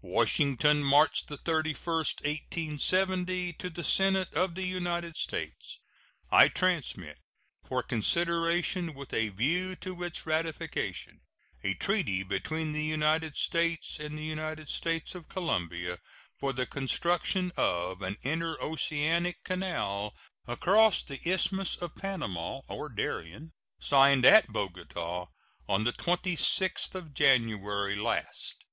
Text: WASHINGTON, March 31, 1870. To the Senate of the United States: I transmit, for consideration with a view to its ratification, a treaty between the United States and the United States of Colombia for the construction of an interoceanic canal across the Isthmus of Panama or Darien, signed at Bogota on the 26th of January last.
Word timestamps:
WASHINGTON, 0.00 0.82
March 0.82 1.26
31, 1.26 1.76
1870. 1.76 3.52
To 3.52 3.68
the 3.68 3.84
Senate 3.84 4.32
of 4.32 4.54
the 4.54 4.62
United 4.62 5.14
States: 5.14 5.78
I 6.30 6.48
transmit, 6.48 7.18
for 7.66 7.82
consideration 7.82 8.94
with 8.94 9.12
a 9.12 9.28
view 9.28 9.76
to 9.76 10.02
its 10.02 10.24
ratification, 10.24 11.20
a 11.62 11.74
treaty 11.74 12.22
between 12.22 12.72
the 12.72 12.82
United 12.82 13.36
States 13.36 14.00
and 14.00 14.16
the 14.16 14.24
United 14.24 14.70
States 14.70 15.14
of 15.14 15.28
Colombia 15.28 15.98
for 16.34 16.54
the 16.54 16.64
construction 16.64 17.52
of 17.54 18.00
an 18.00 18.16
interoceanic 18.22 19.44
canal 19.44 20.14
across 20.46 21.02
the 21.02 21.20
Isthmus 21.30 21.76
of 21.76 21.94
Panama 21.94 22.62
or 22.68 22.88
Darien, 22.88 23.52
signed 23.78 24.24
at 24.24 24.48
Bogota 24.48 25.26
on 25.68 25.84
the 25.84 25.92
26th 25.92 26.94
of 26.94 27.12
January 27.12 27.96
last. 27.96 28.64